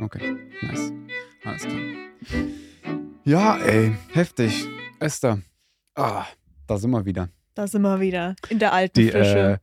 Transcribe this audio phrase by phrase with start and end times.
[0.00, 0.92] Okay, nice.
[1.44, 1.78] Alles klar.
[3.24, 4.66] Ja, ey, heftig.
[5.00, 5.42] Esther.
[5.94, 6.24] Ah,
[6.66, 7.28] da sind wir wieder.
[7.54, 8.36] Da sind wir wieder.
[8.48, 9.38] In der alten Die, Frische.
[9.38, 9.58] äh,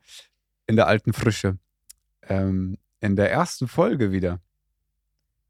[0.68, 1.58] in der alten Frische.
[2.24, 4.40] Ähm, in der ersten Folge wieder.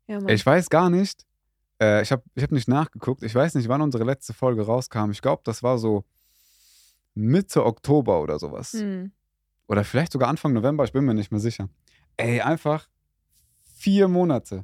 [0.08, 0.30] ja, Mann.
[0.30, 1.26] Ich weiß gar nicht.
[1.82, 3.24] Äh, ich habe ich hab nicht nachgeguckt.
[3.24, 5.10] Ich weiß nicht, wann unsere letzte Folge rauskam.
[5.12, 6.06] Ich glaube, das war so
[7.16, 8.74] Mitte Oktober oder sowas.
[8.74, 9.12] Hm.
[9.68, 10.84] Oder vielleicht sogar Anfang November.
[10.84, 11.70] Ich bin mir nicht mehr sicher.
[12.18, 12.88] Ey, einfach
[13.78, 14.64] vier Monate.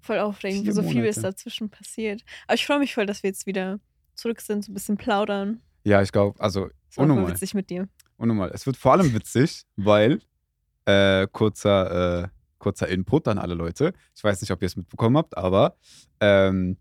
[0.00, 2.22] Voll aufregend, Vier so viel ist dazwischen passiert.
[2.46, 3.80] Aber ich freue mich voll, dass wir jetzt wieder
[4.14, 5.60] zurück sind, so ein bisschen plaudern.
[5.84, 7.32] Ja, ich glaube, also Das voll unnormal.
[7.32, 7.88] witzig mit dir.
[8.16, 8.50] Unnormal.
[8.52, 10.20] Es wird vor allem witzig, weil
[10.86, 13.92] äh, kurzer, äh, kurzer Input an alle Leute.
[14.16, 15.76] Ich weiß nicht, ob ihr es mitbekommen habt, aber
[16.20, 16.76] ähm,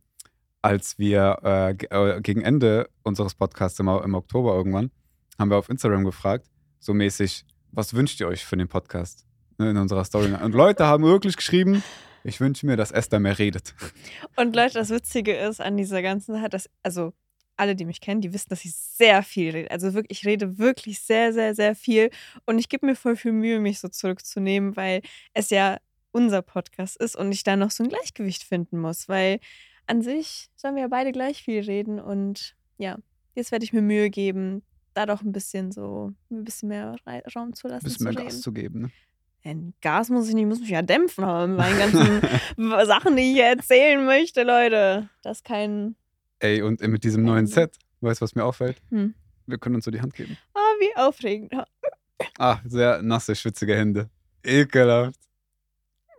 [0.62, 4.91] als wir äh, äh, gegen Ende unseres Podcasts im, im Oktober irgendwann,
[5.38, 6.48] haben wir auf Instagram gefragt,
[6.80, 9.26] so mäßig, was wünscht ihr euch für den Podcast?
[9.60, 10.32] Ne, in unserer Story.
[10.34, 11.84] Und Leute haben wirklich geschrieben,
[12.27, 13.73] ich wünsche mir, dass Esther mehr redet.
[14.35, 17.13] Und Leute, das Witzige ist an dieser ganzen Sache, dass, also
[17.55, 19.71] alle, die mich kennen, die wissen, dass ich sehr viel rede.
[19.71, 22.12] Also wirklich, ich rede wirklich sehr, sehr, sehr viel.
[22.46, 25.02] Und ich gebe mir voll viel Mühe, mich so zurückzunehmen, weil
[25.34, 25.77] es ja
[26.12, 29.09] unser Podcast ist und ich da noch so ein Gleichgewicht finden muss.
[29.09, 29.40] Weil
[29.87, 31.99] an sich sollen wir ja beide gleich viel reden.
[31.99, 32.98] Und ja,
[33.34, 34.62] jetzt werde ich mir Mühe geben,
[34.93, 37.84] da doch ein bisschen so, ein bisschen mehr Ra- Raum zu Ein lassen.
[37.85, 38.24] bisschen zu mehr.
[38.24, 38.82] Gas zu geben.
[38.82, 38.91] Ne?
[39.81, 42.21] Gas muss ich nicht, muss mich ja dämpfen, aber mit meinen ganzen
[42.87, 45.09] Sachen, die ich hier erzählen möchte, Leute.
[45.23, 45.95] Das ist kein.
[46.40, 47.48] Ey, und mit diesem neuen.
[47.48, 48.77] Set, weißt du, was mir auffällt?
[48.90, 49.13] Hm.
[49.45, 50.37] Wir können uns so die Hand geben.
[50.53, 51.53] Ah, wie aufregend.
[52.37, 54.09] Ah, sehr nasse, schwitzige Hände.
[54.43, 55.20] Ekelhaft.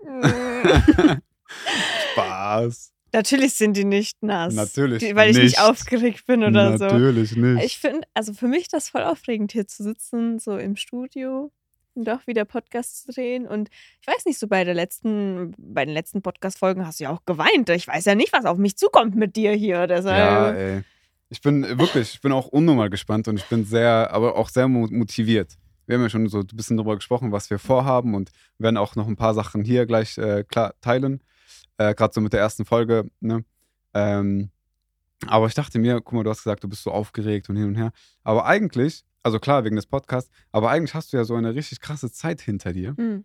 [2.13, 2.93] Spaß.
[3.13, 4.55] Natürlich sind die nicht nass.
[4.55, 5.61] Natürlich Die, weil ich nicht nicht.
[5.61, 6.85] aufgeregt bin oder so.
[6.85, 7.65] Natürlich nicht.
[7.65, 11.51] Ich finde, also für mich das voll aufregend, hier zu sitzen, so im Studio
[11.99, 13.47] und doch wieder Podcast zu drehen.
[13.47, 13.69] Und
[14.01, 17.25] ich weiß nicht, so bei der letzten, bei den letzten Podcast-Folgen hast du ja auch
[17.27, 17.69] geweint.
[17.71, 19.77] Ich weiß ja nicht, was auf mich zukommt mit dir hier.
[19.77, 20.57] ja, Deshalb.
[20.57, 20.83] ey.
[21.31, 24.67] Ich bin wirklich, ich bin auch unnormal gespannt und ich bin sehr, aber auch sehr
[24.67, 25.55] mo- motiviert.
[25.87, 28.95] Wir haben ja schon so ein bisschen darüber gesprochen, was wir vorhaben und werden auch
[28.97, 31.23] noch ein paar Sachen hier gleich äh, klar teilen.
[31.77, 33.11] Äh, Gerade so mit der ersten Folge.
[33.21, 33.45] Ne?
[33.95, 34.51] Ähm,
[35.27, 37.67] aber ich dachte mir, guck mal, du hast gesagt, du bist so aufgeregt und hin
[37.67, 37.91] und her.
[38.23, 41.81] Aber eigentlich, also klar, wegen des Podcasts, aber eigentlich hast du ja so eine richtig
[41.81, 42.95] krasse Zeit hinter dir.
[42.97, 43.25] Hm.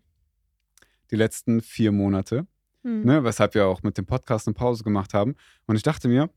[1.11, 2.45] Die letzten vier Monate.
[2.83, 3.05] Hm.
[3.05, 5.35] ne, weshalb wir auch mit dem Podcast eine Pause gemacht haben.
[5.67, 6.29] Und ich dachte mir,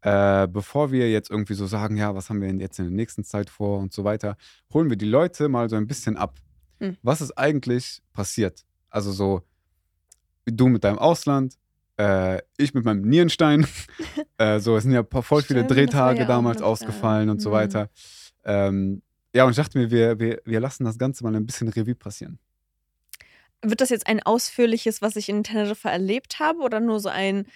[0.00, 2.92] äh, bevor wir jetzt irgendwie so sagen, ja, was haben wir denn jetzt in der
[2.92, 4.36] nächsten Zeit vor und so weiter,
[4.74, 6.40] holen wir die Leute mal so ein bisschen ab.
[6.80, 6.96] Hm.
[7.02, 8.64] Was ist eigentlich passiert?
[8.90, 9.42] Also so,
[10.44, 11.54] du mit deinem Ausland,
[11.98, 13.64] äh, ich mit meinem Nierenstein.
[14.38, 17.32] äh, so, es sind ja voll viele Stimmt, war Drehtage ja damals ausgefallen ja.
[17.32, 17.54] und so Hm.
[17.54, 17.90] weiter.
[18.44, 19.02] Ähm,
[19.34, 21.94] ja, und ich dachte mir, wir, wir, wir lassen das Ganze mal ein bisschen Revue
[21.94, 22.38] passieren.
[23.62, 27.46] Wird das jetzt ein ausführliches, was ich in Teneriffa erlebt habe oder nur so ein,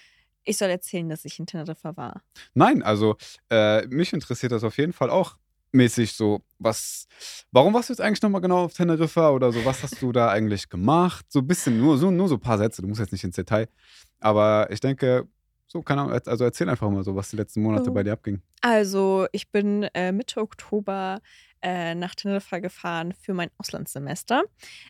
[0.43, 2.21] ich soll erzählen, dass ich in Teneriffa war?
[2.53, 3.17] Nein, also
[3.49, 5.35] äh, mich interessiert das auf jeden Fall auch
[5.73, 7.07] mäßig so, was,
[7.51, 10.29] warum warst du jetzt eigentlich nochmal genau auf Teneriffa oder so, was hast du da
[10.29, 11.25] eigentlich gemacht?
[11.29, 13.35] So ein bisschen, nur so, nur so ein paar Sätze, du musst jetzt nicht ins
[13.35, 13.67] Detail,
[14.19, 15.27] aber ich denke,
[15.67, 17.93] so, keine Ahnung, also erzähl einfach mal so, was die letzten Monate Oh.
[17.93, 18.41] bei dir abging.
[18.61, 21.19] Also, ich bin äh, Mitte Oktober
[21.61, 24.43] äh, nach Teneriffa gefahren für mein Auslandssemester.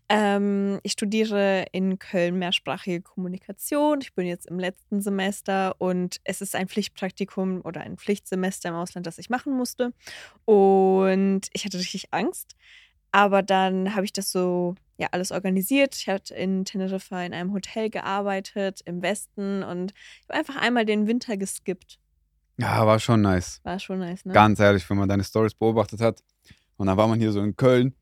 [0.10, 4.00] Ähm, ich studiere in Köln mehrsprachige Kommunikation.
[4.02, 8.76] Ich bin jetzt im letzten Semester und es ist ein Pflichtpraktikum oder ein Pflichtsemester im
[8.76, 9.94] Ausland, das ich machen musste.
[10.46, 12.56] Und ich hatte richtig Angst.
[13.12, 15.96] Aber dann habe ich das so ja alles organisiert.
[15.96, 20.86] Ich hatte in Teneriffa in einem Hotel gearbeitet im Westen und ich habe einfach einmal
[20.86, 22.00] den Winter geskippt.
[22.60, 23.62] Ja, war schon nice.
[23.64, 24.34] War schon nice, ne?
[24.34, 26.24] Ganz ehrlich, wenn man deine Stories beobachtet hat
[26.78, 27.96] und dann war man hier so in Köln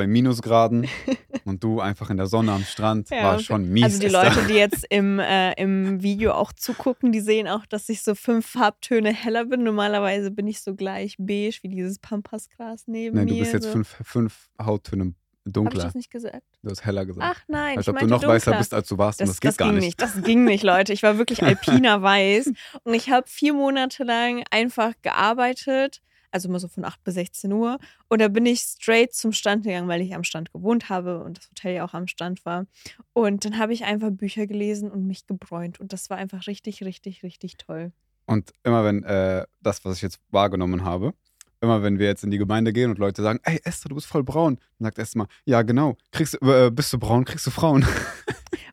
[0.00, 0.88] bei Minusgraden
[1.44, 3.84] und du einfach in der Sonne am Strand, Ja, war schon mies.
[3.84, 4.08] Also die.
[4.08, 8.14] Leute, die jetzt im, äh, im Video auch zugucken, die sehen auch, dass ich so
[8.14, 9.62] fünf Farbtöne heller bin.
[9.62, 13.34] Normalerweise bin ich so gleich beige wie dieses Pampasgras neben Nein, mir.
[13.34, 13.72] du bist jetzt so.
[13.72, 15.12] fünf, fünf Hauttöne Hab
[15.44, 15.84] ich dunkler.
[15.84, 16.44] das nicht gesagt?
[16.62, 17.36] Du hast heller gesagt.
[17.38, 18.58] Ach nein, Als ich ob du noch weißer dunkler.
[18.58, 19.20] bist, als du warst.
[19.20, 19.84] Das, und das geht das gar ging nicht.
[19.84, 20.00] nicht.
[20.00, 20.94] Das ging nicht, Leute.
[20.94, 22.50] Ich war wirklich alpiner weiß
[22.84, 27.52] und ich habe vier Monate lang einfach gearbeitet, also immer so von 8 bis 16
[27.52, 27.78] Uhr.
[28.08, 31.38] Und da bin ich straight zum Stand gegangen, weil ich am Stand gewohnt habe und
[31.38, 32.66] das Hotel ja auch am Stand war.
[33.12, 35.80] Und dann habe ich einfach Bücher gelesen und mich gebräunt.
[35.80, 37.92] Und das war einfach richtig, richtig, richtig toll.
[38.26, 41.14] Und immer wenn äh, das, was ich jetzt wahrgenommen habe,
[41.60, 44.06] immer wenn wir jetzt in die Gemeinde gehen und Leute sagen, ey Esther, du bist
[44.06, 47.50] voll braun, dann sagt Esther mal, ja genau, kriegst, äh, bist du braun, kriegst du
[47.50, 47.84] Frauen.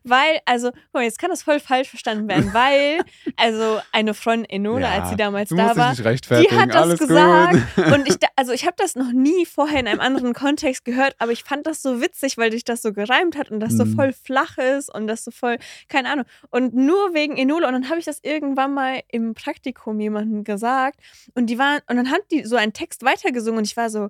[0.04, 3.00] Weil, also, guck mal, jetzt kann das voll falsch verstanden werden, weil,
[3.36, 5.94] also, eine Freundin Enola, Ja, als sie damals da dich war,
[6.42, 7.56] die hat das Alles gesagt.
[7.76, 7.86] gut.
[7.92, 11.32] Und ich, also ich habe das noch nie vorher in einem anderen Kontext gehört, aber
[11.32, 13.94] ich fand das so witzig, weil sich das so gereimt hat und das so Mhm.
[13.94, 15.58] voll flach ist und das so voll,
[15.88, 16.24] keine Ahnung.
[16.50, 17.68] Und nur wegen Enola.
[17.68, 21.00] Und dann habe ich das irgendwann mal im Praktikum jemandem gesagt
[21.34, 24.08] und die waren, und dann hat die so einen Text weitergesungen und ich war so,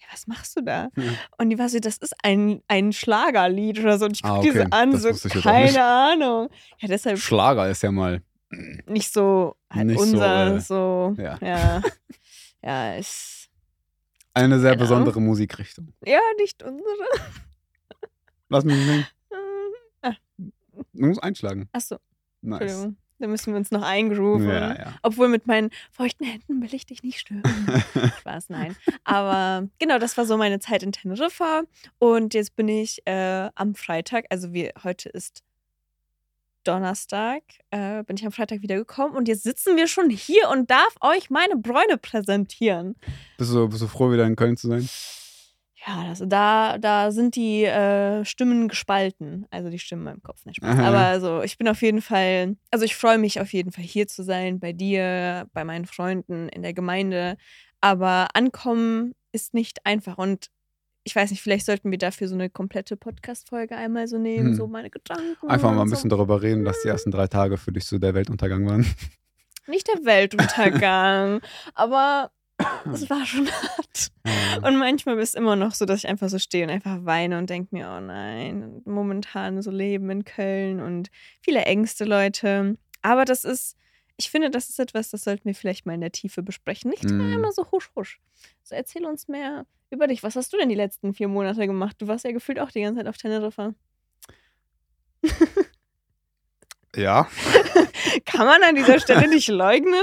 [0.00, 0.88] ja, was machst du da?
[0.96, 1.12] Ja.
[1.38, 4.04] Und die war so, das ist ein, ein Schlagerlied oder so.
[4.06, 4.66] Und ich gucke Ah, so okay.
[4.70, 5.82] an, Das so, keine.
[5.84, 6.48] Ahnung.
[6.78, 8.22] Ja, deshalb Schlager ist ja mal.
[8.86, 11.38] nicht so halt Nicht so, unser, äh, so, ja.
[11.42, 11.82] ja.
[12.62, 13.48] Ja, ist,
[14.34, 14.80] Eine sehr Ahnung.
[14.80, 15.92] besondere Musikrichtung.
[16.04, 17.06] ja, nicht unsere.
[18.48, 19.06] Lass mich singen.
[20.02, 20.12] Ah,
[20.92, 21.68] Du musst einschlagen.
[21.72, 21.96] Achso,
[22.40, 22.88] Nice.
[23.18, 24.48] Da müssen wir uns noch eingrooven.
[24.48, 24.94] Ja, ja.
[25.02, 27.42] Obwohl mit meinen feuchten Händen will ich dich nicht stören.
[28.20, 28.76] Spaß, nein.
[29.04, 31.62] Aber genau, das war so meine Zeit in Teneriffa.
[31.98, 35.42] Und jetzt bin ich äh, am Freitag, also wir, heute ist
[36.62, 39.16] Donnerstag, äh, bin ich am Freitag wiedergekommen.
[39.16, 42.94] Und jetzt sitzen wir schon hier und darf euch meine Bräune präsentieren.
[43.36, 44.88] Bist, du, bist du froh, wieder in Köln zu sein?
[45.88, 49.46] Ja, also da, da sind die äh, Stimmen gespalten.
[49.50, 50.78] Also die Stimmen meinem Kopf, nicht Spaß.
[50.80, 54.06] Aber also ich bin auf jeden Fall, also ich freue mich auf jeden Fall hier
[54.06, 57.38] zu sein, bei dir, bei meinen Freunden, in der Gemeinde.
[57.80, 60.18] Aber ankommen ist nicht einfach.
[60.18, 60.50] Und
[61.04, 64.54] ich weiß nicht, vielleicht sollten wir dafür so eine komplette Podcast-Folge einmal so nehmen, Hm.
[64.56, 65.48] so meine Gedanken.
[65.48, 66.16] Einfach mal ein bisschen so.
[66.16, 68.84] darüber reden, dass die ersten drei Tage für dich so der Weltuntergang waren.
[69.66, 71.40] Nicht der Weltuntergang,
[71.74, 72.30] aber
[72.92, 74.08] es war schon hart.
[74.64, 77.38] Und manchmal ist es immer noch so, dass ich einfach so stehe und einfach weine
[77.38, 81.08] und denke mir, oh nein, momentan so Leben in Köln und
[81.40, 82.76] viele Ängste, Leute.
[83.02, 83.76] Aber das ist,
[84.16, 86.90] ich finde, das ist etwas, das sollten wir vielleicht mal in der Tiefe besprechen.
[86.90, 87.32] Nicht Mm.
[87.32, 88.20] immer so husch husch.
[88.64, 90.22] So erzähl uns mehr über dich.
[90.22, 91.96] Was hast du denn die letzten vier Monate gemacht?
[92.00, 93.74] Du warst ja gefühlt auch die ganze Zeit auf Teneriffa.
[96.96, 97.28] Ja.
[98.24, 100.02] Kann man an dieser Stelle nicht leugnen?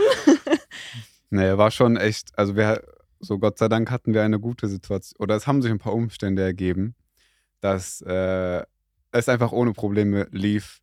[1.35, 2.81] Nee, war schon echt, also wir,
[3.19, 5.93] so Gott sei Dank hatten wir eine gute Situation, oder es haben sich ein paar
[5.93, 6.95] Umstände ergeben,
[7.59, 8.63] dass äh,
[9.11, 10.79] es einfach ohne Probleme lief,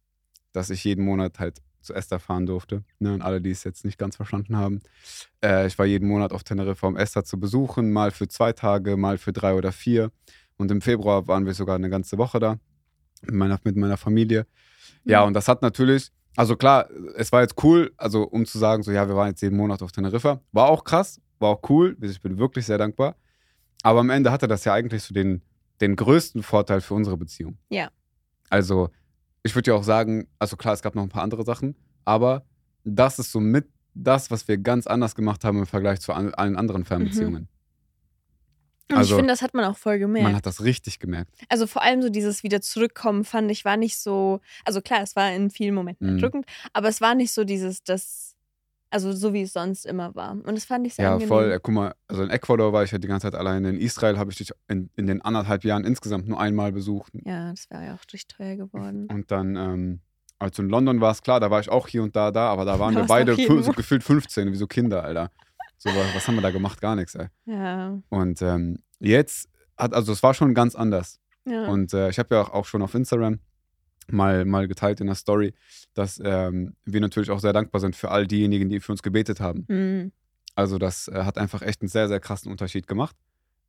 [0.53, 2.85] dass ich jeden Monat halt zu Esther fahren durfte.
[2.99, 3.15] Ne?
[3.15, 4.81] Und alle, die es jetzt nicht ganz verstanden haben.
[5.43, 8.99] Äh, ich war jeden Monat auf Teneriffa, um Esther zu besuchen, mal für zwei Tage,
[8.99, 10.13] mal für drei oder vier.
[10.59, 12.59] Und im Februar waren wir sogar eine ganze Woche da
[13.23, 14.47] mit meiner, mit meiner Familie.
[15.05, 18.82] Ja, und das hat natürlich, also klar, es war jetzt cool, also um zu sagen,
[18.82, 20.40] so ja, wir waren jetzt jeden Monat auf Teneriffa.
[20.52, 23.17] War auch krass, war auch cool, ich bin wirklich sehr dankbar.
[23.82, 25.43] Aber am Ende hatte das ja eigentlich so den,
[25.81, 27.58] den größten Vorteil für unsere Beziehung.
[27.69, 27.88] Ja.
[28.49, 28.90] Also,
[29.43, 31.75] ich würde ja auch sagen, also klar, es gab noch ein paar andere Sachen,
[32.05, 32.44] aber
[32.84, 36.56] das ist so mit das, was wir ganz anders gemacht haben im Vergleich zu allen
[36.56, 37.49] anderen Fernbeziehungen.
[38.90, 40.25] Und Also, ich finde, das hat man auch voll gemerkt.
[40.25, 41.32] Man hat das richtig gemerkt.
[41.49, 45.17] Also vor allem so dieses wieder zurückkommen fand ich war nicht so, also klar, es
[45.17, 46.14] war in vielen Momenten Mhm.
[46.17, 48.37] erdrückend, aber es war nicht so dieses, das,
[48.90, 50.32] also so wie es sonst immer war.
[50.32, 51.29] Und das fand ich sehr Ja, angenehm.
[51.29, 51.58] voll.
[51.62, 53.70] Guck mal, also in Ecuador war ich ja die ganze Zeit alleine.
[53.70, 57.12] In Israel habe ich dich in, in den anderthalb Jahren insgesamt nur einmal besucht.
[57.25, 59.06] Ja, das wäre ja auch richtig teuer geworden.
[59.11, 60.00] Und dann, ähm,
[60.38, 62.67] als du in London warst, klar, da war ich auch hier und da, da, aber
[62.67, 65.31] da waren Da wir beide so gefühlt 15, wie so Kinder, Alter.
[65.82, 66.81] So, was, haben wir da gemacht?
[66.81, 67.26] Gar nichts, ey.
[67.44, 71.19] Ja, Und ähm, jetzt hat, also es war schon ganz anders.
[71.44, 71.67] ja.
[71.67, 73.40] Und äh, ich habe ja auch, schon auf Instagram
[74.08, 75.55] mal, mal geteilt in der Story,
[75.94, 79.40] dass ähm, wir natürlich auch sehr dankbar sind für all diejenigen, die für uns gebetet
[79.40, 79.64] haben.
[79.67, 80.12] Mhm.
[80.55, 83.17] Also das äh, hat einfach echt einen sehr, sehr krassen Unterschied gemacht.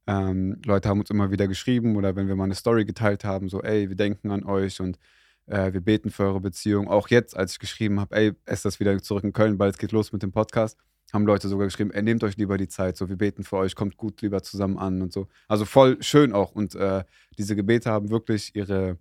[0.06, 3.50] Ähm, Leute haben uns immer wieder geschrieben oder wenn wir mal eine Story geteilt haben,
[3.50, 5.00] so, ey, wir denken an euch und
[5.48, 6.90] äh, wir beten für eure Beziehung.
[6.90, 9.94] Auch jetzt, als ich geschrieben habe, ey, es ist wieder zurück in Köln, bald geht
[9.94, 10.78] los mit dem Podcast,
[11.14, 13.76] haben Leute sogar geschrieben, ey, nehmt euch lieber die Zeit, so, wir beten für euch,
[13.76, 15.28] kommt gut lieber zusammen an und so.
[15.48, 17.04] Also voll schön auch und äh,
[17.38, 18.98] diese Gebete haben wirklich ihre,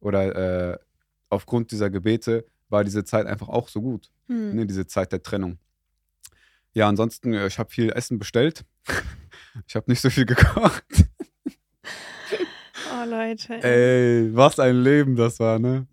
[0.00, 0.78] oder äh,
[1.28, 4.54] aufgrund dieser Gebete war diese Zeit einfach auch so gut Hm.
[4.54, 5.58] ne, diese Zeit der Trennung.
[6.72, 8.64] Ja, ansonsten, äh, ich habe viel Essen bestellt.
[9.66, 10.84] Ich habe nicht so viel gekocht.
[12.92, 13.54] Oh, Leute.
[13.62, 15.86] Ey, was ein Leben das war, ne?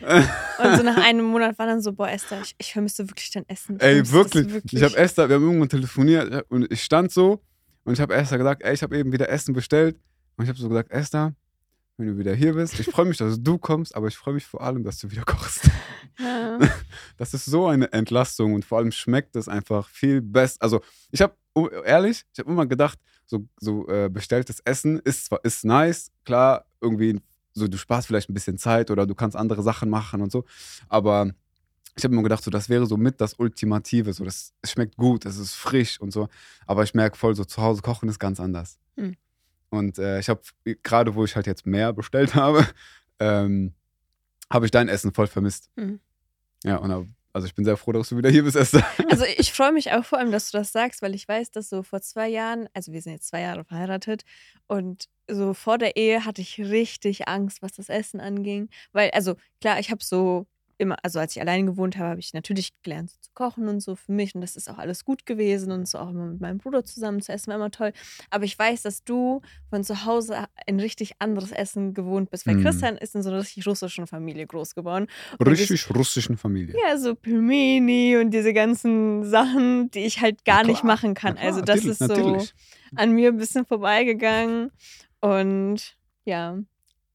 [0.00, 3.48] Und so nach einem Monat war dann so, boah, Esther, ich, ich vermisse wirklich dein
[3.48, 3.76] Essen.
[3.76, 4.72] Ich Ey, das wirklich.
[4.72, 7.42] Ich habe Esther, wir haben irgendwann telefoniert und ich stand so
[7.84, 9.98] und ich habe Esther gesagt, ey, ich habe eben wieder Essen bestellt.
[10.36, 11.34] Und ich habe so gesagt, Esther,
[11.96, 14.46] wenn du wieder hier bist, ich freue mich, dass du kommst, aber ich freue mich
[14.46, 15.68] vor allem, dass du wieder kochst.
[16.20, 16.58] Ja.
[17.16, 20.56] Das ist so eine Entlastung und vor allem schmeckt es einfach viel besser.
[20.60, 20.80] Also
[21.12, 21.34] ich habe,
[21.84, 26.64] ehrlich, ich habe immer gedacht, so, so äh, bestelltes Essen ist zwar ist nice, klar,
[26.80, 27.20] irgendwie,
[27.58, 30.44] so du sparst vielleicht ein bisschen Zeit oder du kannst andere Sachen machen und so,
[30.88, 31.30] aber
[31.96, 34.96] ich habe immer gedacht, so das wäre so mit das Ultimative, so das es schmeckt
[34.96, 36.28] gut, es ist frisch und so,
[36.66, 38.78] aber ich merke voll, so zu Hause kochen ist ganz anders.
[38.96, 39.16] Hm.
[39.70, 40.40] Und äh, ich habe
[40.82, 42.66] gerade, wo ich halt jetzt mehr bestellt habe,
[43.18, 43.74] ähm,
[44.50, 45.70] habe ich dein Essen voll vermisst.
[45.76, 46.00] Mhm.
[46.64, 47.04] Ja, und da-
[47.38, 48.84] also ich bin sehr froh, dass du wieder hier bist, Esther.
[49.08, 51.68] Also ich freue mich auch vor allem, dass du das sagst, weil ich weiß, dass
[51.68, 54.24] so vor zwei Jahren, also wir sind jetzt zwei Jahre verheiratet
[54.66, 58.70] und so vor der Ehe hatte ich richtig Angst, was das Essen anging.
[58.92, 60.46] Weil, also klar, ich habe so
[60.78, 63.94] immer, also als ich allein gewohnt habe, habe ich natürlich gelernt zu kochen und so
[63.96, 66.58] für mich und das ist auch alles gut gewesen und so auch immer mit meinem
[66.58, 67.92] Bruder zusammen zu essen war immer toll.
[68.30, 72.54] Aber ich weiß, dass du von zu Hause ein richtig anderes Essen gewohnt bist, weil
[72.56, 72.62] Mhm.
[72.62, 75.06] Christian ist in so einer richtig russischen Familie groß geworden.
[75.40, 76.74] Richtig russischen Familie.
[76.86, 81.34] ja, so Pelmeni und diese ganzen Sachen, die ich halt gar nicht machen kann.
[81.34, 82.54] Klar, also das ist so natürlich.
[82.94, 84.70] an mir ein bisschen vorbeigegangen.
[85.20, 86.58] Und ja,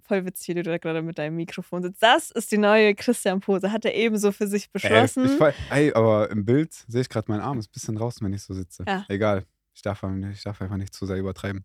[0.05, 2.01] voll witzig, wie du da gerade mit deinem Mikrofon sitzt.
[2.03, 3.71] Das ist die neue Christian-Pose.
[3.71, 5.25] Hat er ebenso für sich Ey, beschlossen.
[5.25, 8.17] ich, fall- ey, aber im Bild sehe ich gerade, mein Arm ist ein bisschen raus,
[8.21, 8.83] wenn ich so sitze.
[8.87, 9.05] Ja.
[9.07, 9.45] Egal.
[9.75, 11.63] Ich darf, einfach nicht- ich darf einfach nicht zu sehr übertreiben.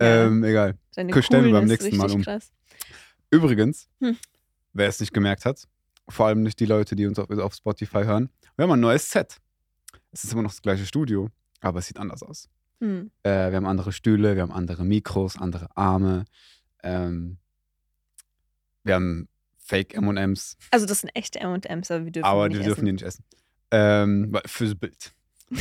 [0.00, 0.26] Ja.
[0.26, 0.76] Ähm, egal.
[0.94, 2.22] Deine stellen wir beim nächsten Mal um.
[2.22, 2.52] Krass.
[3.30, 4.16] Übrigens, Hm.
[4.72, 5.64] wer es nicht gemerkt hat,
[6.08, 9.10] vor allem nicht die Leute, die uns auf, auf Spotify hören, wir haben ein neues
[9.10, 9.36] Set.
[10.12, 11.28] Es ist immer noch das gleiche Studio,
[11.60, 12.48] aber es sieht anders aus.
[12.80, 13.10] Hm.
[13.24, 16.24] Äh, wir haben andere Stühle, wir haben andere Mikros, andere Arme.
[16.82, 17.38] Ähm,
[18.84, 22.66] wir haben Fake M&M's, Also das sind echte M&M's, aber wir dürfen aber die nicht
[22.66, 22.86] dürfen essen.
[22.86, 23.24] die nicht essen.
[23.70, 25.12] Ähm, fürs Bild.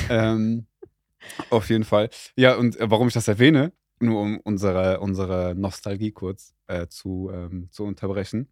[0.09, 0.65] ähm,
[1.49, 2.09] auf jeden Fall.
[2.35, 7.31] Ja, und äh, warum ich das erwähne, nur um unsere, unsere Nostalgie kurz äh, zu,
[7.33, 8.47] ähm, zu unterbrechen,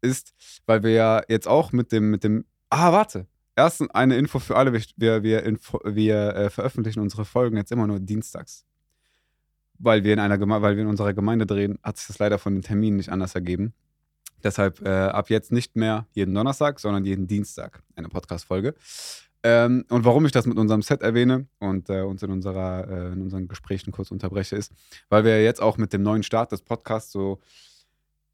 [0.00, 0.34] ist,
[0.66, 4.56] weil wir ja jetzt auch mit dem, mit dem, ah, warte, erstens eine Info für
[4.56, 8.64] alle, wir, wir, wir, info, wir äh, veröffentlichen unsere Folgen jetzt immer nur dienstags.
[9.78, 12.38] Weil wir, in einer Geme weil wir in unserer Gemeinde drehen, hat sich das leider
[12.38, 13.74] von den Terminen nicht anders ergeben.
[14.46, 18.74] Deshalb äh, ab jetzt nicht mehr jeden Donnerstag, sondern jeden Dienstag eine Podcast-Folge.
[19.42, 23.12] Ähm, und warum ich das mit unserem Set erwähne und äh, uns in, unserer, äh,
[23.12, 24.72] in unseren Gesprächen kurz unterbreche, ist,
[25.08, 27.40] weil wir jetzt auch mit dem neuen Start des Podcasts so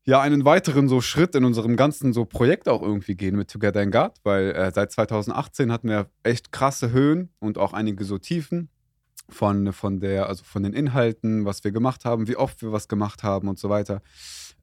[0.04, 3.83] ja einen weiteren so Schritt in unserem ganzen so Projekt auch irgendwie gehen mit Together
[3.83, 8.19] in God, weil äh, seit 2018 hatten wir echt krasse Höhen und auch einige so
[8.19, 8.69] Tiefen
[9.31, 12.87] von, von der, also von den Inhalten, was wir gemacht haben, wie oft wir was
[12.87, 14.02] gemacht haben und so weiter.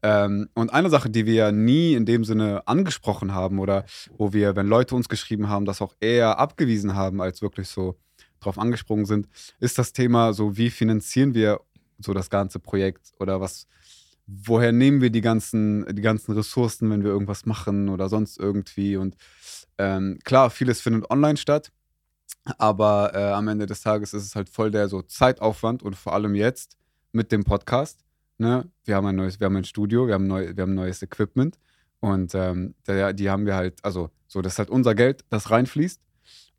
[0.01, 3.85] Ähm, und eine Sache, die wir ja nie in dem Sinne angesprochen haben oder
[4.17, 7.97] wo wir, wenn Leute uns geschrieben haben, das auch eher abgewiesen haben, als wirklich so
[8.39, 9.27] drauf angesprungen sind,
[9.59, 11.59] ist das Thema so, wie finanzieren wir
[11.99, 13.67] so das ganze Projekt oder was,
[14.25, 18.95] woher nehmen wir die ganzen, die ganzen Ressourcen, wenn wir irgendwas machen oder sonst irgendwie.
[18.95, 19.17] Und
[19.77, 21.71] ähm, klar, vieles findet online statt,
[22.57, 26.13] aber äh, am Ende des Tages ist es halt voll der so Zeitaufwand und vor
[26.13, 26.77] allem jetzt
[27.11, 28.05] mit dem Podcast.
[28.39, 28.69] Ne?
[28.85, 31.59] Wir haben ein neues, wir haben ein Studio, wir haben, neu, wir haben neues Equipment
[31.99, 35.51] und ähm, der, die haben wir halt, also so, das ist halt unser Geld, das
[35.51, 36.01] reinfließt.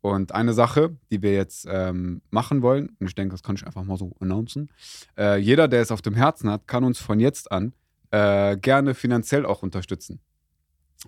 [0.01, 3.65] Und eine Sache, die wir jetzt ähm, machen wollen, und ich denke, das kann ich
[3.65, 4.69] einfach mal so announcen,
[5.17, 7.73] äh, jeder, der es auf dem Herzen hat, kann uns von jetzt an
[8.09, 10.19] äh, gerne finanziell auch unterstützen.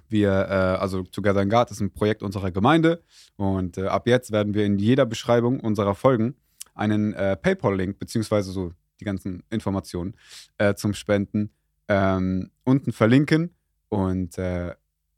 [0.09, 3.03] Wir, äh, also Together in God ist ein Projekt unserer Gemeinde
[3.35, 6.35] und äh, ab jetzt werden wir in jeder Beschreibung unserer Folgen
[6.75, 10.15] einen äh, PayPal-Link, beziehungsweise so die ganzen Informationen
[10.57, 11.51] äh, zum Spenden
[11.87, 13.55] ähm, unten verlinken.
[13.89, 14.75] Und äh,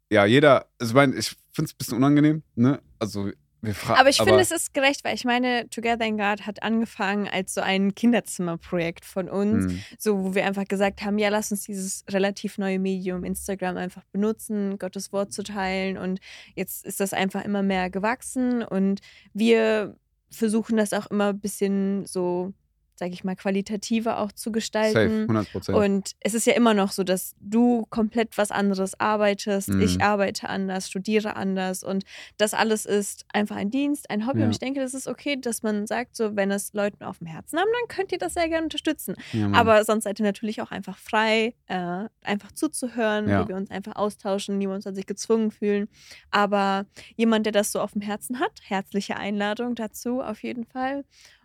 [0.10, 2.82] ja, jeder, also ich meine, ich finde es ein bisschen unangenehm, ne?
[3.00, 3.32] Also
[3.65, 4.00] wir fragen.
[4.00, 7.53] Aber ich finde, es ist gerecht, weil ich meine, Together in God hat angefangen als
[7.53, 9.65] so ein Kinderzimmerprojekt von uns.
[9.65, 9.79] Hm.
[9.98, 14.03] So, wo wir einfach gesagt haben, ja, lass uns dieses relativ neue Medium Instagram einfach
[14.12, 15.98] benutzen, Gottes Wort zu teilen.
[15.98, 16.20] Und
[16.53, 19.01] jetzt ist das einfach immer mehr gewachsen und
[19.34, 19.96] wir
[20.29, 22.53] versuchen das auch immer ein bisschen so,
[22.97, 25.21] sag ich mal, qualitativer auch zu Safe, gestalten.
[25.23, 25.77] 100 Prozent.
[25.77, 29.81] Und es ist ja immer noch so, dass du komplett was anderes arbeitest, Mhm.
[29.81, 32.03] ich arbeite anders, studiere anders und
[32.37, 34.39] das alles ist einfach ein Dienst, ein Hobby.
[34.39, 34.45] Ja.
[34.45, 37.27] Und ich denke, das ist okay, dass man sagt, so, wenn es Leuten auf dem
[37.27, 39.15] Herzen haben, dann könnt ihr das sehr gerne unterstützen.
[39.33, 39.51] Ja.
[39.53, 43.43] Aber sonst seid ihr natürlich auch einfach frei, äh, einfach zuzuhören, Ja.
[43.43, 45.87] wie wir uns einfach austauschen, niemand soll sich gezwungen fühlen.
[46.31, 46.85] Aber
[47.15, 51.03] jemand, der das so auf dem Herzen hat, herzliche Einladung dazu auf jeden Fall.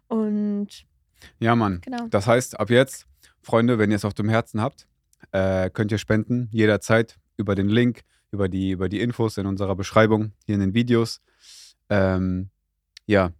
[0.08, 0.84] Und
[1.38, 1.80] ja, Mann.
[1.82, 2.06] genau.
[2.08, 3.06] Das heißt, ab jetzt,
[3.42, 4.86] Freunde, wenn ihr es auf dem Herzen habt,
[5.32, 9.76] äh, könnt ihr spenden, jederzeit über den Link, über die, über die Infos in unserer
[9.76, 11.20] Beschreibung, hier in den Videos.
[11.88, 12.50] Ähm,
[13.06, 13.32] ja.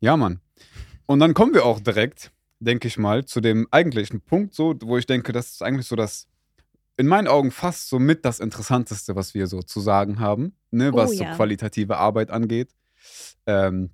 [0.00, 0.40] Ja, Mann.
[1.06, 4.98] Und dann kommen wir auch direkt, denke ich mal, zu dem eigentlichen Punkt, so, wo
[4.98, 6.26] ich denke, das ist eigentlich so das,
[6.96, 10.90] in meinen Augen fast so mit das Interessanteste, was wir so zu sagen haben, ne,
[10.92, 11.30] Oh was ja.
[11.30, 12.74] so qualitative Arbeit angeht.
[13.46, 13.90] Ähm,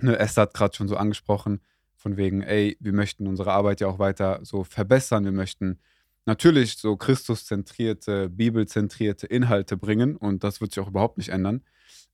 [0.00, 1.60] ne, Esther hat gerade schon so angesprochen,
[2.04, 5.24] von wegen, ey, wir möchten unsere Arbeit ja auch weiter so verbessern.
[5.24, 5.78] Wir möchten
[6.26, 11.62] natürlich so Christuszentrierte, bibelzentrierte Inhalte bringen und das wird sich auch überhaupt nicht ändern.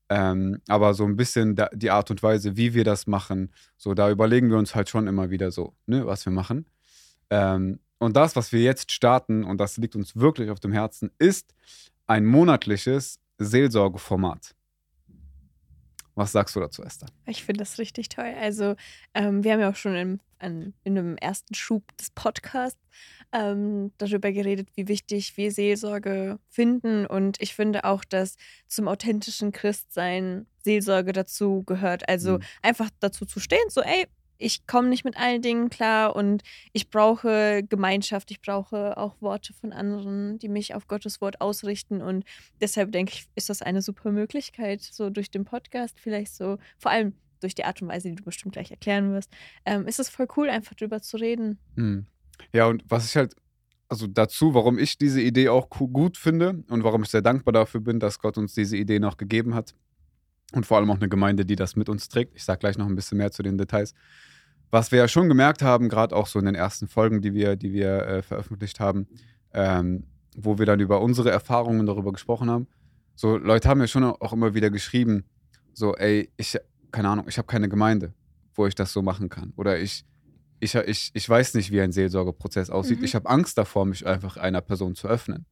[0.09, 3.93] Ähm, aber so ein bisschen da, die Art und Weise, wie wir das machen, so
[3.93, 6.67] da überlegen wir uns halt schon immer wieder so, ne, was wir machen.
[7.29, 11.11] Ähm, und das, was wir jetzt starten, und das liegt uns wirklich auf dem Herzen,
[11.19, 11.53] ist
[12.07, 14.55] ein monatliches Seelsorgeformat.
[16.21, 17.09] Was sagst du dazu, Esther?
[17.25, 18.35] Ich finde das richtig toll.
[18.39, 18.75] Also,
[19.15, 22.79] ähm, wir haben ja auch schon in, in, in einem ersten Schub des Podcasts
[23.33, 27.07] ähm, darüber geredet, wie wichtig wir Seelsorge finden.
[27.07, 28.37] Und ich finde auch, dass
[28.67, 32.07] zum authentischen Christsein Seelsorge dazu gehört.
[32.07, 32.43] Also mhm.
[32.61, 34.07] einfach dazu zu stehen, so, ey,
[34.41, 36.43] ich komme nicht mit allen Dingen klar und
[36.73, 42.03] ich brauche Gemeinschaft, ich brauche auch Worte von anderen, die mich auf Gottes Wort ausrichten
[42.03, 42.25] und
[42.61, 46.91] deshalb denke ich, ist das eine super Möglichkeit, so durch den Podcast vielleicht so, vor
[46.91, 49.31] allem durch die Art und Weise, die du bestimmt gleich erklären wirst,
[49.65, 51.59] ähm, ist es voll cool, einfach drüber zu reden.
[51.77, 52.07] Hm.
[52.53, 53.35] Ja, und was ich halt,
[53.89, 57.81] also dazu, warum ich diese Idee auch gut finde und warum ich sehr dankbar dafür
[57.81, 59.75] bin, dass Gott uns diese Idee noch gegeben hat
[60.53, 62.37] und vor allem auch eine Gemeinde, die das mit uns trägt.
[62.37, 63.95] Ich sage gleich noch ein bisschen mehr zu den Details
[64.71, 67.57] was wir ja schon gemerkt haben, gerade auch so in den ersten Folgen, die wir,
[67.57, 69.09] die wir äh, veröffentlicht haben,
[69.53, 70.05] ähm,
[70.37, 72.67] wo wir dann über unsere Erfahrungen darüber gesprochen haben.
[73.17, 75.25] So, Leute haben ja schon auch immer wieder geschrieben,
[75.73, 76.57] so, ey, ich,
[76.93, 78.15] keine Ahnung, ich habe keine Gemeinde,
[78.55, 79.53] wo ich das so machen kann.
[79.57, 80.05] Oder ich,
[80.61, 82.99] ich, ich, ich weiß nicht, wie ein Seelsorgeprozess aussieht.
[82.99, 83.05] Mhm.
[83.05, 85.47] Ich habe Angst davor, mich einfach einer Person zu öffnen.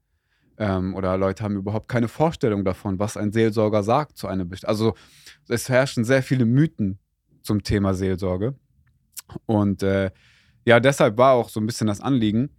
[0.58, 4.70] Ähm, oder Leute haben überhaupt keine Vorstellung davon, was ein Seelsorger sagt zu einem Bestimmten.
[4.70, 4.94] Also
[5.48, 6.98] es herrschen sehr viele Mythen
[7.42, 8.54] zum Thema Seelsorge.
[9.46, 10.10] Und äh,
[10.64, 12.50] ja, deshalb war auch so ein bisschen das Anliegen,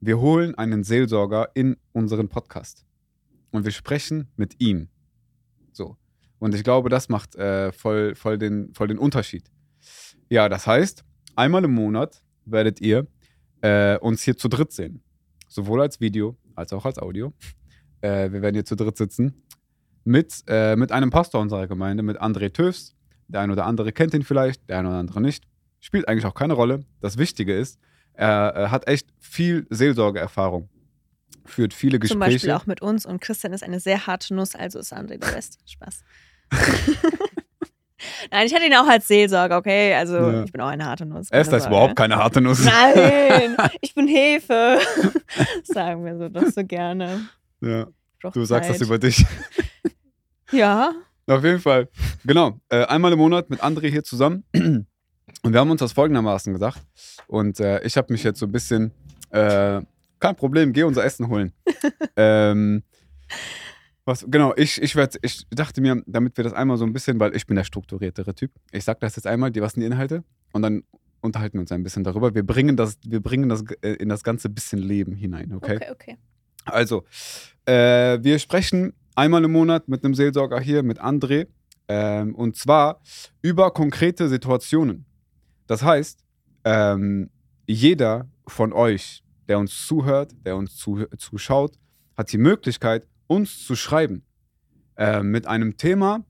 [0.00, 2.84] wir holen einen Seelsorger in unseren Podcast
[3.50, 4.88] und wir sprechen mit ihm.
[5.72, 5.96] So.
[6.38, 9.50] Und ich glaube, das macht äh, voll, voll, den, voll den Unterschied.
[10.28, 11.04] Ja, das heißt,
[11.34, 13.06] einmal im Monat werdet ihr
[13.62, 15.02] äh, uns hier zu dritt sehen.
[15.48, 17.32] Sowohl als Video als auch als Audio.
[18.00, 19.42] Äh, wir werden hier zu dritt sitzen.
[20.04, 22.94] Mit, äh, mit einem Pastor unserer Gemeinde, mit André Töfs.
[23.28, 25.44] Der ein oder andere kennt ihn vielleicht, der ein oder andere nicht.
[25.80, 26.80] Spielt eigentlich auch keine Rolle.
[27.00, 27.78] Das Wichtige ist,
[28.14, 30.68] er, er hat echt viel Seelsorgeerfahrung.
[31.44, 32.18] Führt viele Gespräche.
[32.18, 33.06] Zum Beispiel auch mit uns.
[33.06, 35.58] Und Christian ist eine sehr harte Nuss, also ist André der Beste.
[35.66, 36.02] Spaß.
[38.30, 39.94] Nein, ich hatte ihn auch als Seelsorger, okay?
[39.94, 40.44] Also ja.
[40.44, 41.30] ich bin auch eine harte Nuss.
[41.30, 42.64] Esther ist überhaupt keine harte Nuss.
[42.64, 44.78] Nein, ich bin Hefe.
[45.64, 47.28] Sagen wir so doch so gerne.
[47.60, 47.86] Ja.
[48.32, 48.80] Du sagst Zeit.
[48.80, 49.24] das über dich.
[50.50, 50.92] Ja.
[51.26, 51.88] Auf jeden Fall.
[52.24, 52.60] Genau.
[52.68, 54.44] Äh, einmal im Monat mit André hier zusammen.
[55.42, 56.82] Und wir haben uns das folgendermaßen gesagt.
[57.26, 58.92] Und äh, ich habe mich jetzt so ein bisschen,
[59.30, 59.80] äh,
[60.18, 61.52] kein Problem, geh unser Essen holen.
[62.16, 62.82] ähm,
[64.04, 67.18] was, genau, ich, ich, werd, ich dachte mir, damit wir das einmal so ein bisschen,
[67.18, 68.52] weil ich bin der strukturiertere Typ.
[68.70, 70.22] Ich sage das jetzt einmal, die, was sind die Inhalte?
[70.52, 70.84] Und dann
[71.20, 72.34] unterhalten wir uns ein bisschen darüber.
[72.34, 75.76] Wir bringen das, wir bringen das äh, in das ganze bisschen Leben hinein, okay?
[75.76, 76.16] Okay, okay.
[76.64, 77.04] Also,
[77.64, 81.48] äh, wir sprechen einmal im Monat mit einem Seelsorger hier, mit André.
[81.88, 83.00] Ähm, und zwar
[83.42, 85.04] über konkrete Situationen.
[85.66, 86.24] Das heißt,
[86.64, 87.30] ähm,
[87.66, 91.78] jeder von euch, der uns zuhört, der uns zu, zuschaut,
[92.16, 94.22] hat die Möglichkeit, uns zu schreiben
[94.96, 96.24] äh, mit einem Thema,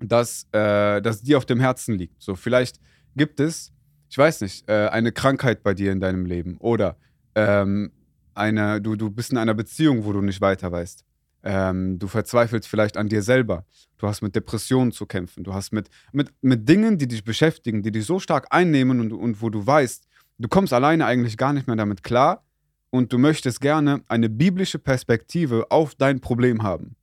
[0.00, 2.22] das, äh, das dir auf dem Herzen liegt.
[2.22, 2.80] So, vielleicht
[3.16, 3.72] gibt es,
[4.08, 6.96] ich weiß nicht, äh, eine Krankheit bei dir in deinem Leben oder
[7.34, 7.92] ähm,
[8.34, 11.04] eine, du, du bist in einer Beziehung, wo du nicht weiter weißt.
[11.42, 13.64] Ähm, du verzweifelst vielleicht an dir selber.
[13.98, 15.44] Du hast mit Depressionen zu kämpfen.
[15.44, 19.12] Du hast mit, mit, mit Dingen, die dich beschäftigen, die dich so stark einnehmen und,
[19.12, 20.06] und wo du weißt,
[20.38, 22.44] du kommst alleine eigentlich gar nicht mehr damit klar
[22.90, 26.96] und du möchtest gerne eine biblische Perspektive auf dein Problem haben.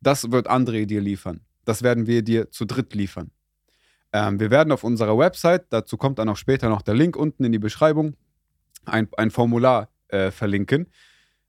[0.00, 1.40] Das wird André dir liefern.
[1.64, 3.30] Das werden wir dir zu dritt liefern.
[4.12, 7.44] Ähm, wir werden auf unserer Website, dazu kommt dann auch später noch der Link unten
[7.44, 8.16] in die Beschreibung,
[8.86, 10.88] ein, ein Formular äh, verlinken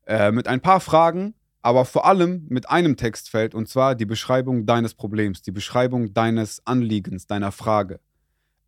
[0.06, 4.66] äh, mit ein paar Fragen, aber vor allem mit einem Textfeld und zwar die Beschreibung
[4.66, 8.00] deines Problems, die Beschreibung deines Anliegens, deiner Frage.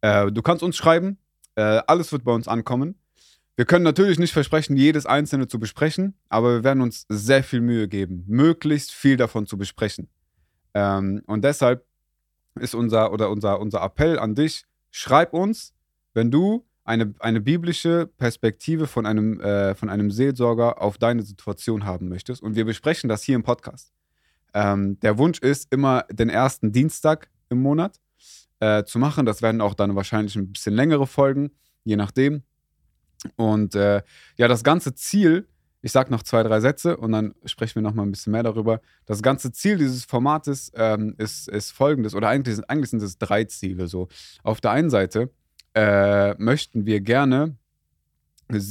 [0.00, 1.18] Äh, du kannst uns schreiben,
[1.56, 2.96] äh, alles wird bei uns ankommen.
[3.56, 7.60] Wir können natürlich nicht versprechen, jedes einzelne zu besprechen, aber wir werden uns sehr viel
[7.60, 10.08] Mühe geben, möglichst viel davon zu besprechen.
[10.74, 11.84] Ähm, und deshalb
[12.56, 15.72] ist unser oder unser, unser Appell an dich: Schreib uns,
[16.14, 21.84] wenn du eine, eine biblische Perspektive von einem, äh, von einem Seelsorger auf deine Situation
[21.84, 22.42] haben möchtest.
[22.42, 23.92] Und wir besprechen das hier im Podcast.
[24.52, 28.00] Ähm, der Wunsch ist, immer den ersten Dienstag im Monat
[28.60, 29.24] äh, zu machen.
[29.24, 31.50] Das werden auch dann wahrscheinlich ein bisschen längere Folgen,
[31.84, 32.42] je nachdem.
[33.36, 34.02] Und äh,
[34.36, 35.48] ja, das ganze Ziel,
[35.80, 38.42] ich sage noch zwei, drei Sätze und dann sprechen wir noch mal ein bisschen mehr
[38.42, 38.82] darüber.
[39.06, 43.44] Das ganze Ziel dieses Formates ähm, ist, ist folgendes, oder eigentlich, eigentlich sind es drei
[43.44, 43.88] Ziele.
[43.88, 44.08] So.
[44.42, 45.30] Auf der einen Seite
[45.74, 47.56] äh, möchten wir gerne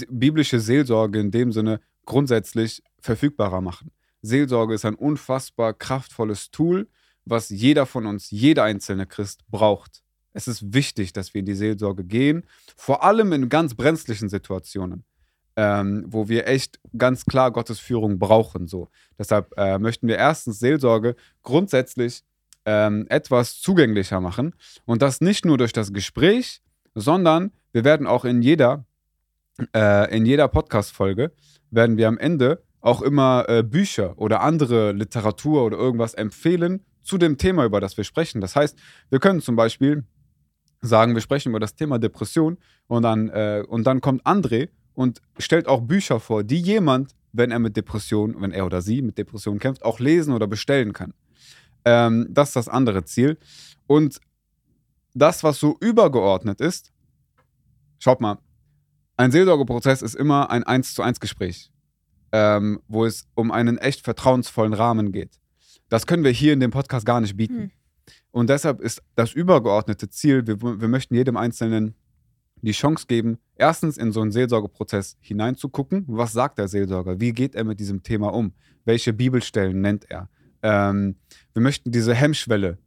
[0.09, 3.91] biblische Seelsorge in dem Sinne grundsätzlich verfügbarer machen.
[4.21, 6.87] Seelsorge ist ein unfassbar kraftvolles Tool,
[7.25, 10.03] was jeder von uns, jeder einzelne Christ braucht.
[10.33, 12.43] Es ist wichtig, dass wir in die Seelsorge gehen,
[12.75, 15.03] vor allem in ganz brenzlichen Situationen.
[15.55, 18.67] ähm, wo wir echt ganz klar Gottes Führung brauchen.
[18.67, 18.89] So.
[19.17, 22.23] Deshalb äh, möchten wir erstens Seelsorge grundsätzlich
[22.65, 24.55] ähm, etwas zugänglicher machen.
[24.85, 26.61] Und das nicht nur durch das Gespräch,
[26.95, 28.86] sondern wir werden auch in jeder,
[29.75, 31.32] äh, jeder Podcast-Folge
[31.71, 37.17] werden wir am Ende auch immer äh, Bücher oder andere Literatur oder irgendwas empfehlen zu
[37.17, 38.41] dem Thema, über das wir sprechen.
[38.41, 38.77] Das heißt,
[39.10, 40.06] wir können zum Beispiel
[40.82, 45.21] sagen, wir sprechen über das Thema Depression und dann, äh, und dann kommt André und
[45.39, 49.17] stellt auch Bücher vor, die jemand, wenn er mit Depression, wenn er oder sie mit
[49.17, 51.13] Depression kämpft, auch lesen oder bestellen kann.
[51.86, 53.38] Ähm, das ist das andere Ziel.
[53.88, 54.19] Und
[55.13, 56.91] das, was so übergeordnet ist,
[57.99, 58.38] schaut mal,
[59.15, 61.71] ein Seelsorgeprozess ist immer ein 1 zu 1 Gespräch,
[62.32, 65.39] ähm, wo es um einen echt vertrauensvollen Rahmen geht.
[65.89, 67.58] Das können wir hier in dem Podcast gar nicht bieten.
[67.58, 67.71] Hm.
[68.32, 71.95] Und deshalb ist das übergeordnete Ziel, wir, wir möchten jedem Einzelnen
[72.63, 76.06] die Chance geben, erstens in so einen Seelsorgeprozess hineinzugucken.
[76.08, 77.19] Was sagt der Seelsorger?
[77.19, 78.54] Wie geht er mit diesem Thema um?
[78.86, 80.30] Welche Bibelstellen nennt er?
[80.62, 81.17] Ähm,
[81.54, 82.78] wir möchten diese Hemmschwelle,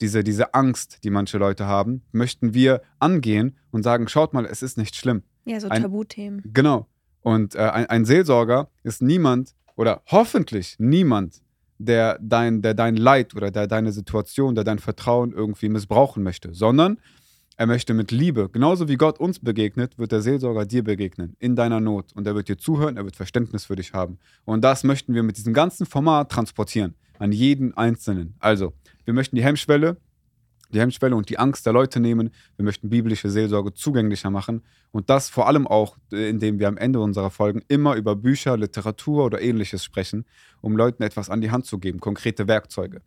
[0.00, 4.62] diese, diese Angst, die manche Leute haben, möchten wir angehen und sagen, schaut mal, es
[4.62, 5.22] ist nicht schlimm.
[5.44, 6.42] Ja, so ein, Tabuthemen.
[6.52, 6.86] Genau.
[7.20, 11.42] Und äh, ein, ein Seelsorger ist niemand oder hoffentlich niemand,
[11.78, 16.52] der dein, der dein Leid oder der deine Situation, der dein Vertrauen irgendwie missbrauchen möchte,
[16.54, 16.98] sondern
[17.56, 21.56] er möchte mit Liebe, genauso wie Gott uns begegnet, wird der Seelsorger dir begegnen, in
[21.56, 22.12] deiner Not.
[22.14, 24.18] Und er wird dir zuhören, er wird Verständnis für dich haben.
[24.44, 28.34] Und das möchten wir mit diesem ganzen Format transportieren, an jeden Einzelnen.
[28.38, 28.74] Also,
[29.08, 29.96] wir möchten die Hemmschwelle,
[30.70, 32.30] die Hemmschwelle und die Angst der Leute nehmen.
[32.56, 34.66] Wir möchten biblische Seelsorge zugänglicher machen.
[34.90, 39.24] Und das vor allem auch, indem wir am Ende unserer Folgen immer über Bücher, Literatur
[39.24, 40.26] oder ähnliches sprechen,
[40.60, 43.00] um Leuten etwas an die Hand zu geben, konkrete Werkzeuge.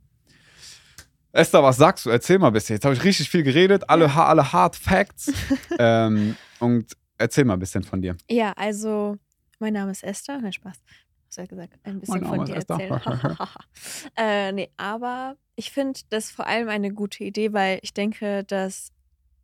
[1.34, 2.10] Esther, was sagst du?
[2.10, 2.78] Erzähl mal ein bisschen.
[2.78, 4.26] Jetzt habe ich richtig viel geredet, alle, ja.
[4.26, 5.32] alle Hard Facts.
[5.78, 8.18] ähm, und erzähl mal ein bisschen von dir.
[8.28, 9.18] Ja, also,
[9.60, 10.42] mein Name ist Esther.
[10.42, 10.80] Nein, Spaß.
[11.28, 13.00] Hast du ja gesagt, ein bisschen von dir erzählen.
[14.18, 18.92] äh, nee, aber ich finde das vor allem eine gute Idee, weil ich denke, dass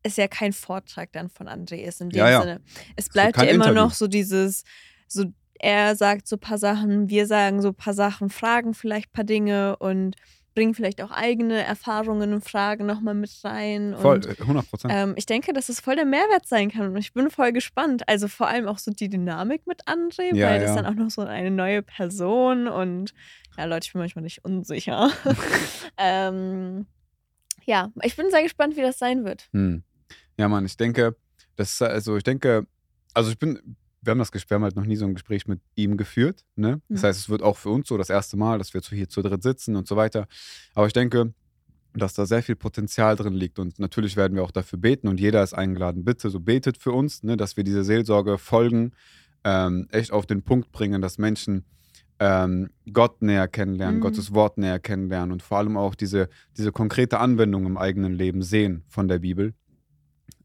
[0.04, 2.42] es ja kein Vortrag dann von André ist in dem ja, ja.
[2.42, 2.62] Sinne.
[2.96, 3.74] Es bleibt ja immer Interview.
[3.74, 4.64] noch so dieses,
[5.08, 5.26] so
[5.60, 9.14] er sagt so ein paar Sachen, wir sagen so ein paar Sachen, fragen vielleicht ein
[9.14, 10.16] paar Dinge und
[10.58, 13.96] bringen vielleicht auch eigene Erfahrungen und Fragen nochmal mit rein.
[13.96, 14.92] Voll, 100 äh, Prozent.
[14.96, 18.10] Ähm, ich denke, dass es voll der Mehrwert sein kann und ich bin voll gespannt.
[18.10, 20.66] Also vor allem auch so die Dynamik mit André, ja, weil ja.
[20.66, 23.14] das dann auch noch so eine neue Person und
[23.56, 25.12] ja, Leute, ich bin manchmal nicht unsicher.
[26.00, 26.88] ähm,
[27.66, 29.50] ja, ich bin sehr gespannt, wie das sein wird.
[29.54, 29.84] Hm.
[30.40, 31.16] Ja, Mann, ich denke,
[31.56, 32.66] das also ich denke,
[33.14, 35.48] also ich bin wir haben das Gespräch, wir haben halt noch nie so ein Gespräch
[35.48, 36.46] mit ihm geführt.
[36.56, 36.82] Ne?
[36.88, 37.08] Das mhm.
[37.08, 39.44] heißt, es wird auch für uns so das erste Mal, dass wir hier zu dritt
[39.44, 40.28] sitzen und so weiter.
[40.74, 41.34] Aber ich denke,
[41.94, 43.60] dass da sehr viel Potenzial drin liegt.
[43.60, 46.06] Und natürlich werden wir auch dafür beten und jeder ist eingeladen.
[46.06, 48.94] Bitte so betet für uns, ne, dass wir diese Seelsorge folgen,
[49.44, 51.66] ähm, echt auf den Punkt bringen, dass Menschen
[52.20, 54.02] ähm, Gott näher kennenlernen, mhm.
[54.02, 58.42] Gottes Wort näher kennenlernen und vor allem auch diese, diese konkrete Anwendung im eigenen Leben
[58.42, 59.54] sehen von der Bibel.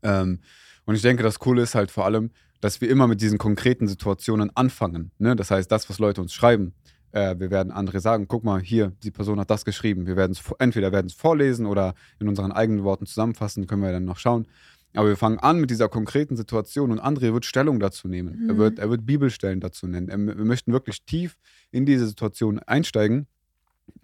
[0.02, 0.40] Ähm,
[0.84, 2.30] und ich denke, das Coole ist halt vor allem,
[2.62, 5.10] dass wir immer mit diesen konkreten Situationen anfangen.
[5.18, 5.34] Ne?
[5.34, 6.74] Das heißt, das, was Leute uns schreiben,
[7.10, 10.06] äh, wir werden andere sagen, guck mal, hier, die Person hat das geschrieben.
[10.06, 13.90] Wir werden es entweder werden es vorlesen oder in unseren eigenen Worten zusammenfassen, können wir
[13.90, 14.46] dann noch schauen.
[14.94, 18.44] Aber wir fangen an mit dieser konkreten Situation und André wird Stellung dazu nehmen.
[18.44, 18.50] Mhm.
[18.50, 20.08] Er, wird, er wird Bibelstellen dazu nennen.
[20.08, 21.38] Er, wir möchten wirklich tief
[21.72, 23.26] in diese Situation einsteigen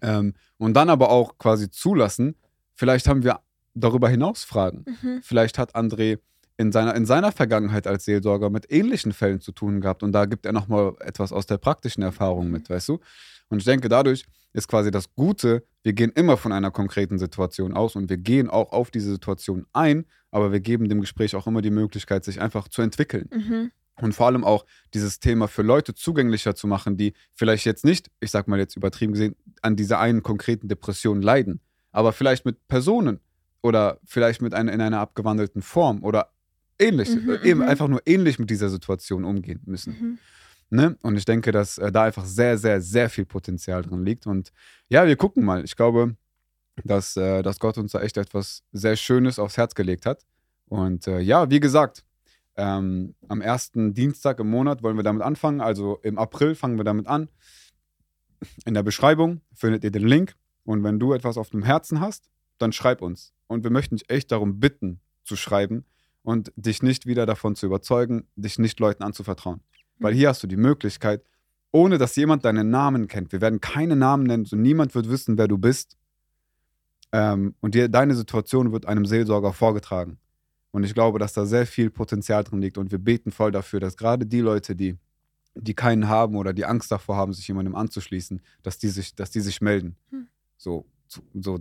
[0.03, 2.35] ähm, und dann aber auch quasi zulassen,
[2.75, 3.39] vielleicht haben wir
[3.75, 4.85] darüber hinaus Fragen.
[5.01, 5.21] Mhm.
[5.23, 6.19] Vielleicht hat André
[6.59, 10.03] in seiner, in seiner Vergangenheit als Seelsorger mit ähnlichen Fällen zu tun gehabt.
[10.03, 12.99] Und da gibt er nochmal etwas aus der praktischen Erfahrung mit, weißt du?
[13.49, 17.75] Und ich denke, dadurch ist quasi das Gute, wir gehen immer von einer konkreten Situation
[17.75, 21.47] aus und wir gehen auch auf diese Situation ein, aber wir geben dem Gespräch auch
[21.47, 23.31] immer die Möglichkeit, sich einfach zu entwickeln.
[23.33, 23.71] Mhm.
[24.01, 28.11] Und vor allem auch dieses Thema für Leute zugänglicher zu machen, die vielleicht jetzt nicht,
[28.21, 31.61] ich sag mal jetzt übertrieben gesehen, an dieser einen konkreten Depression leiden,
[31.93, 33.21] aber vielleicht mit Personen
[33.63, 36.31] oder vielleicht mit einer in einer abgewandelten Form oder
[36.79, 37.69] ähnlich, mhm, äh, eben mhm.
[37.69, 39.93] einfach nur ähnlich mit dieser Situation umgehen müssen.
[39.93, 40.19] Mhm.
[40.71, 40.97] Ne?
[41.03, 44.27] Und ich denke, dass äh, da einfach sehr, sehr, sehr viel Potenzial drin liegt.
[44.27, 44.53] Und
[44.89, 45.65] ja, wir gucken mal.
[45.65, 46.17] Ich glaube,
[46.85, 50.25] dass, äh, dass Gott uns da echt etwas sehr Schönes aufs Herz gelegt hat.
[50.67, 52.05] Und äh, ja, wie gesagt,
[52.57, 55.61] ähm, am ersten Dienstag im Monat wollen wir damit anfangen.
[55.61, 57.29] Also im April fangen wir damit an.
[58.67, 60.35] In der Beschreibung findet ihr den Link.
[60.65, 63.33] Und wenn du etwas auf dem Herzen hast, dann schreib uns.
[63.47, 65.85] Und wir möchten dich echt darum bitten, zu schreiben,
[66.23, 69.61] und dich nicht wieder davon zu überzeugen, dich nicht Leuten anzuvertrauen.
[69.99, 71.23] Weil hier hast du die Möglichkeit,
[71.71, 75.39] ohne dass jemand deinen Namen kennt, wir werden keine Namen nennen, so niemand wird wissen,
[75.39, 75.97] wer du bist.
[77.13, 80.19] Ähm, und dir, deine Situation wird einem Seelsorger vorgetragen.
[80.71, 82.79] Und ich glaube, dass da sehr viel Potenzial drin liegt.
[82.79, 84.99] Und wir beten voll dafür, dass gerade die Leute, die
[85.61, 89.31] die keinen haben oder die Angst davor haben, sich jemandem anzuschließen, dass die sich, dass
[89.31, 89.97] die sich melden.
[90.11, 90.29] Hm.
[90.57, 91.59] So, so, so,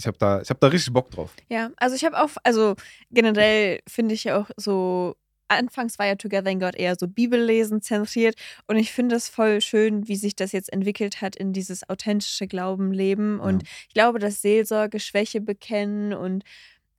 [0.00, 1.34] ich habe da, ich habe da richtig Bock drauf.
[1.48, 2.74] Ja, also ich habe auch, also
[3.10, 5.14] generell finde ich ja auch so,
[5.48, 8.34] anfangs war ja Together in God eher so Bibellesen zentriert
[8.66, 12.46] und ich finde es voll schön, wie sich das jetzt entwickelt hat in dieses authentische
[12.46, 16.44] Glaubenleben und ich glaube, dass Seelsorge Schwäche bekennen und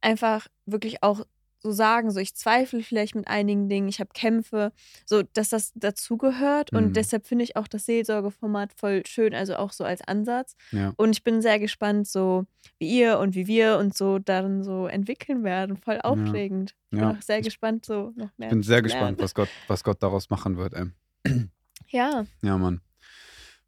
[0.02, 1.26] einfach wirklich auch
[1.64, 4.72] so sagen, so ich zweifle vielleicht mit einigen Dingen, ich habe Kämpfe,
[5.06, 6.94] so dass das dazugehört und Mhm.
[6.94, 10.56] deshalb finde ich auch das Seelsorgeformat voll schön, also auch so als Ansatz.
[10.72, 10.94] Ja.
[10.98, 12.46] Und ich bin sehr gespannt, so
[12.80, 15.78] wie ihr und wie wir uns so darin so entwickeln werden.
[15.78, 16.74] Voll aufregend.
[16.86, 17.12] Ich bin Ja.
[17.12, 18.48] auch sehr gespannt, so noch mehr.
[18.48, 20.86] Ich bin sehr gespannt, was Gott, was Gott daraus machen wird, ey.
[21.90, 22.82] Ja, Ja, Mann.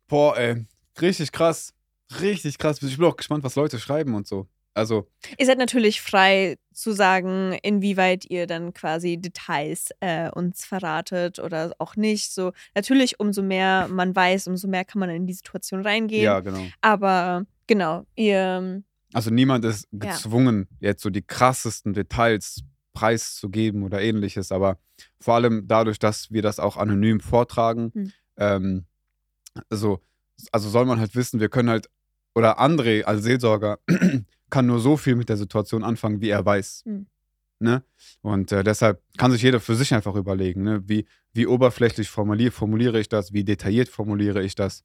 [0.07, 0.65] Boah, ey.
[1.01, 1.73] Richtig krass.
[2.21, 2.81] Richtig krass.
[2.81, 4.47] Ich bin auch gespannt, was Leute schreiben und so.
[4.75, 5.07] Also,
[5.37, 11.73] ihr seid natürlich frei zu sagen, inwieweit ihr dann quasi Details äh, uns verratet oder
[11.77, 12.31] auch nicht.
[12.31, 16.23] So natürlich, umso mehr man weiß, umso mehr kann man in die Situation reingehen.
[16.23, 16.67] ja, genau.
[16.81, 18.81] Aber genau, ihr
[19.13, 19.99] Also niemand ist Ja.
[19.99, 22.61] gezwungen, jetzt so die krassesten Details
[22.93, 24.77] preiszugeben oder ähnliches, aber
[25.19, 28.11] vor allem dadurch, dass wir das auch anonym vortragen, Hm.
[28.37, 28.85] ähm,
[29.69, 29.99] also,
[30.51, 31.89] also soll man halt wissen, wir können halt,
[32.35, 33.77] oder André als Seelsorger
[34.53, 36.83] kann nur so viel mit der Situation anfangen, wie er weiß.
[36.85, 37.07] Hm.
[37.57, 37.83] Ne?
[38.21, 40.83] Und äh, deshalb kann sich jeder für sich einfach überlegen, ne?
[40.87, 44.83] wie, wie oberflächlich formuliere, formuliere ich das, wie detailliert formuliere ich das.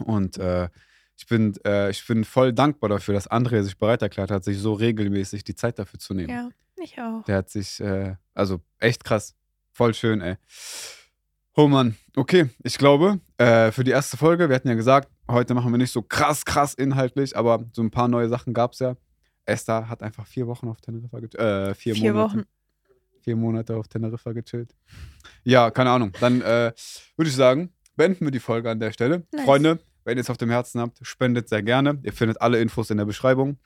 [0.00, 0.68] Und äh,
[1.16, 4.58] ich, bin, äh, ich bin voll dankbar dafür, dass André sich bereit erklärt hat, sich
[4.58, 6.30] so regelmäßig die Zeit dafür zu nehmen.
[6.30, 6.48] ja,
[6.82, 7.22] ich auch.
[7.26, 9.36] Der hat sich, äh, also echt krass.
[9.70, 10.34] Voll schön, ey.
[11.56, 12.48] Oh Mann, okay.
[12.62, 15.90] Ich glaube, äh, für die erste Folge, wir hatten ja gesagt, heute machen wir nicht
[15.90, 18.96] so krass, krass inhaltlich, aber so ein paar neue Sachen gab es ja.
[19.46, 21.42] Esther hat einfach vier Wochen auf Teneriffa gechillt.
[21.42, 22.32] Äh, vier, Vier Monate.
[22.32, 22.44] Wochen.
[23.22, 24.74] Vier Monate auf Teneriffa gechillt.
[25.42, 26.12] Ja, keine Ahnung.
[26.20, 26.72] Dann äh,
[27.16, 29.26] würde ich sagen, beenden wir die Folge an der Stelle.
[29.32, 29.44] Nice.
[29.44, 31.98] Freunde, wenn ihr es auf dem Herzen habt, spendet sehr gerne.
[32.02, 33.58] Ihr findet alle Infos in der Beschreibung.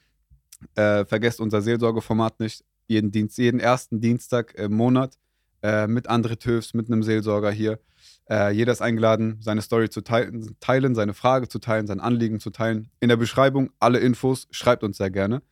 [0.75, 2.65] Äh, vergesst unser Seelsorgeformat nicht.
[2.87, 5.19] Jeden, Dienst, jeden ersten Dienstag im Monat
[5.65, 7.81] äh, mit André Töfs, mit einem Seelsorger hier.
[8.29, 12.39] Äh, jeder ist eingeladen, seine Story zu teilen, teilen, seine Frage zu teilen, sein Anliegen
[12.39, 12.91] zu teilen.
[13.01, 14.47] In der Beschreibung alle Infos.
[14.51, 15.43] Schreibt uns sehr gerne.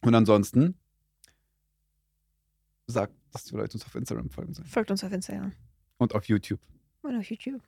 [0.00, 0.78] Und ansonsten
[2.86, 4.66] sagt, dass die Leute uns auf Instagram folgen sollen.
[4.66, 5.52] Folgt uns auf Instagram
[5.98, 6.60] Und auf YouTube.
[7.02, 7.62] und auf YouTube.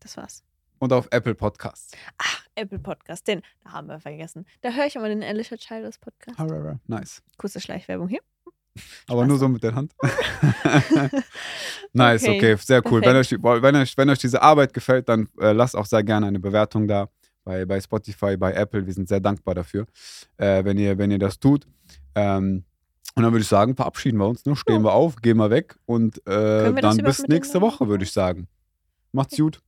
[0.00, 0.44] Das war's.
[0.78, 1.92] Und auf Apple Podcasts.
[2.18, 4.44] Ach, Apple Podcast, den da haben wir vergessen.
[4.60, 6.38] Da höre ich immer den Alicia Childers Podcast.
[6.86, 7.22] Nice.
[7.38, 8.20] Kurze Schleichwerbung hier.
[9.08, 9.92] Aber nur so mit der Hand.
[11.92, 13.00] nice, okay, Okay, sehr cool.
[13.02, 16.26] Wenn euch, wenn, euch, wenn euch diese Arbeit gefällt, dann äh, lasst auch sehr gerne
[16.26, 17.08] eine Bewertung da
[17.44, 18.86] bei, bei Spotify, bei Apple.
[18.86, 19.86] Wir sind sehr dankbar dafür,
[20.38, 21.66] äh, wenn, ihr, wenn ihr das tut.
[22.14, 22.64] Ähm,
[23.16, 24.44] und dann würde ich sagen, verabschieden wir uns.
[24.44, 24.56] Ne?
[24.56, 24.84] Stehen Ja.
[24.84, 28.48] wir auf, gehen wir weg und äh, dann bis nächste Woche, würde ich sagen.
[29.12, 29.60] Macht's gut.